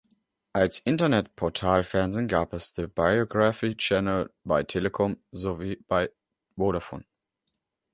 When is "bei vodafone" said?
5.87-7.05